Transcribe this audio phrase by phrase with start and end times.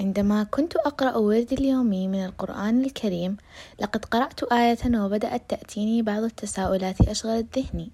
[0.00, 3.36] عندما كنت أقرأ وردي اليومي من القرآن الكريم
[3.80, 7.90] لقد قرأت آية وبدأت تأتيني بعض التساؤلات أشغلت ذهني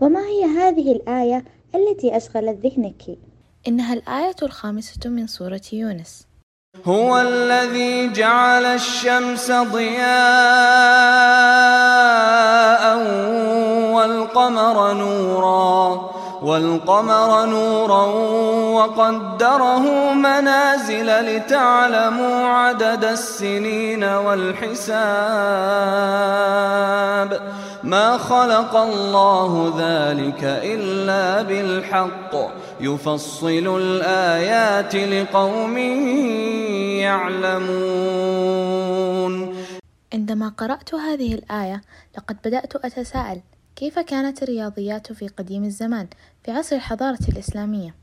[0.00, 1.44] وما هي هذه الآية
[1.74, 3.18] التي أشغلت ذهنك؟
[3.68, 6.26] إنها الآية الخامسة من سورة يونس.
[6.84, 11.41] هو الذي جعل الشمس ضياء.
[16.62, 18.04] والقمر نورا
[18.76, 24.90] وقدره منازل لتعلموا عدد السنين والحساب.
[27.84, 32.32] ما خلق الله ذلك إلا بالحق.
[32.80, 35.78] يفصل الآيات لقوم
[37.06, 38.52] يعلمون.
[40.14, 41.82] عندما قرأت هذه الآية
[42.18, 43.40] لقد بدأت أتساءل
[43.76, 46.06] كيف كانت الرياضيات في قديم الزمان
[46.44, 47.94] في عصر الحضارة الإسلامية؟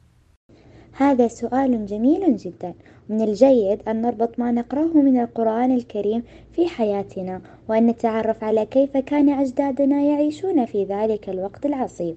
[0.93, 2.73] هذا سؤال جميل جدا.
[3.09, 6.23] من الجيد أن نربط ما نقرأه من القرآن الكريم
[6.55, 12.15] في حياتنا وأن نتعرف على كيف كان أجدادنا يعيشون في ذلك الوقت العصيب.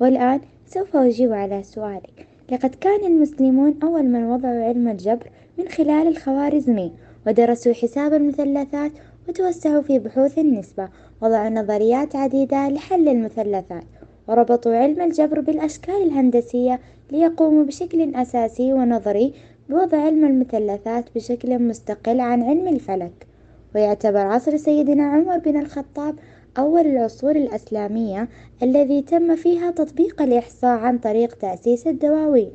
[0.00, 2.26] والآن سوف أجيب على سؤالك.
[2.52, 6.92] لقد كان المسلمون أول من وضعوا علم الجبر من خلال الخوارزمي
[7.26, 8.92] ودرسوا حساب المثلثات
[9.28, 10.88] وتوسعوا في بحوث النسبة
[11.20, 13.84] وضعوا نظريات عديدة لحل المثلثات
[14.28, 19.34] وربطوا علم الجبر بالأشكال الهندسية ليقوموا بشكل أساسي ونظري
[19.68, 23.26] بوضع علم المثلثات بشكل مستقل عن علم الفلك.
[23.74, 26.16] ويعتبر عصر سيدنا عمر بن الخطاب
[26.58, 28.28] أول العصور الإسلامية
[28.62, 32.52] الذي تم فيها تطبيق الإحصاء عن طريق تأسيس الدواوين.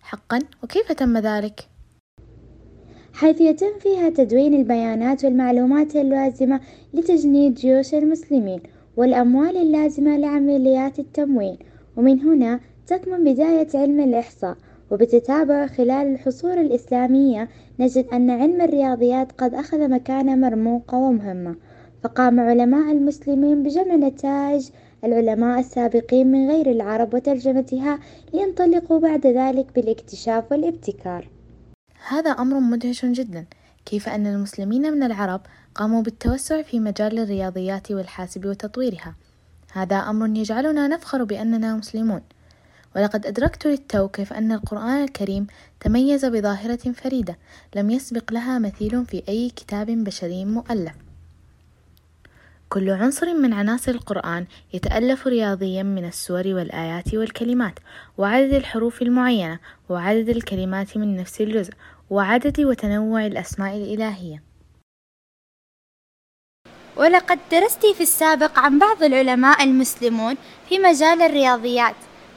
[0.00, 1.77] حقا؟ وكيف تم ذلك؟
[3.18, 6.60] حيث يتم فيها تدوين البيانات والمعلومات اللازمة
[6.94, 8.60] لتجنيد جيوش المسلمين
[8.96, 11.56] والأموال اللازمة لعمليات التموين.
[11.96, 14.56] ومن هنا تكمن بداية علم الإحصاء.
[14.90, 17.48] وبتتابع خلال الحصور الإسلامية
[17.80, 21.56] نجد أن علم الرياضيات قد أخذ مكانة مرموقة ومهمة
[22.02, 24.68] فقام علماء المسلمين بجمع نتائج
[25.04, 27.98] العلماء السابقين من غير العرب وترجمتها
[28.34, 31.37] لينطلقوا بعد ذلك بالاكتشاف والابتكار.
[32.06, 33.46] هذا أمر مدهش جدا
[33.86, 35.40] كيف أن المسلمين من العرب
[35.74, 39.14] قاموا بالتوسع في مجال الرياضيات والحاسب وتطويرها.
[39.72, 42.20] هذا أمر يجعلنا نفخر بأننا مسلمون.
[42.96, 45.46] ولقد أدركت للتو كيف أن القرآن الكريم
[45.80, 47.38] تميز بظاهرة فريدة
[47.76, 51.07] لم يسبق لها مثيل في أي كتاب بشري مؤلف.
[52.68, 57.78] كل عنصر من عناصر القرآن يتألف رياضيا من السور والآيات والكلمات
[58.18, 59.58] وعدد الحروف المعينة
[59.88, 61.72] وعدد الكلمات من نفس الجزء
[62.10, 64.42] وعدد وتنوع الأسماء الإلهية.
[66.96, 70.34] ولقد درست في السابق عن بعض العلماء المسلمون
[70.68, 71.96] في مجال الرياضيات.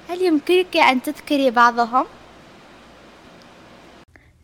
[0.09, 2.05] هل يمكنك أن تذكري بعضهم؟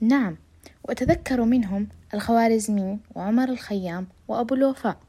[0.01, 0.37] نعم
[0.83, 5.06] وأتذكر منهم الخوارزمي وعمر الخيام وأبو الوفاء.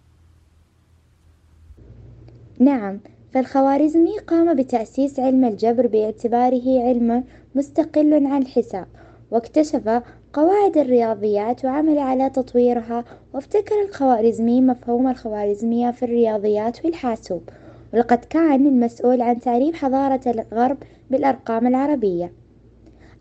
[2.60, 3.00] نعم
[3.32, 7.24] فالخوارزمي قام بتأسيس علم الجبر باعتباره علم
[7.54, 8.86] مستقل عن الحساب
[9.30, 10.02] واكتشف
[10.32, 13.04] قواعد الرياضيات وعمل على تطويرها
[13.34, 17.42] وابتكر الخوارزمي مفهوم الخوارزمية في الرياضيات والحاسوب
[17.94, 20.76] ولقد كان المسؤول عن تعريف حضارة الغرب
[21.10, 22.32] بالأرقام العربية.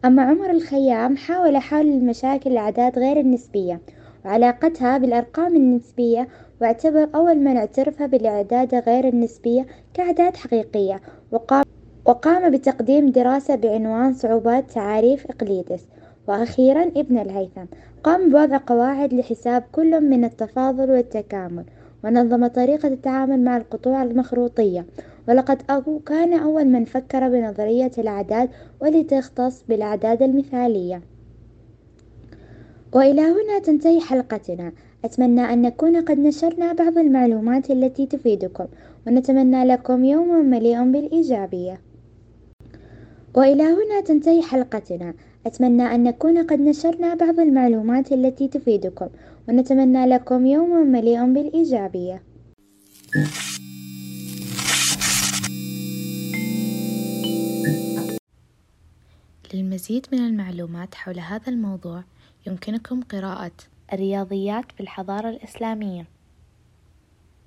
[0.06, 3.81] أما عمر الخيام حاول حل المشاكل الأعداد غير النسبية
[4.26, 6.28] وعلاقتها بالأرقام النسبية
[6.62, 11.02] واعتبر أول من اعترف بالأعداد غير النسبية كأعداد حقيقية
[11.32, 11.64] وقام,
[12.06, 15.88] وقام بتقديم دراسة بعنوان صعوبات تعاريف إقليدس.
[16.28, 17.66] وأخيرا ابن الهيثم
[18.04, 21.64] قام بوضع قواعد لحساب كل من التفاضل والتكامل
[22.04, 24.86] ونظم طريقة التعامل مع القطوع المخروطية.
[25.30, 25.62] ولقد
[26.06, 28.50] كان أول من فكر بنظرية الأعداد
[28.82, 31.02] والتي تختص بالأعداد المثالية.
[32.94, 34.72] وإلى هنا تنتهي حلقتنا.
[35.06, 38.66] أتمنى أن نكون قد نشرنا بعض المعلومات التي تفيدكم
[39.08, 41.81] ونتمنى لكم يوم مليء بالإيجابية.
[43.36, 45.13] وإلى هنا تنتهي حلقتنا.
[45.45, 49.07] أتمنى أن نكون قد نشرنا بعض المعلومات التي تفيدكم
[49.50, 52.22] ونتمنى لكم يوم مليء بالإيجابية.
[59.54, 62.04] للمزيد من المعلومات حول هذا الموضوع
[62.48, 63.52] يمكنكم قراءة
[63.94, 66.17] الرياضيات في الحضارة الإسلامية.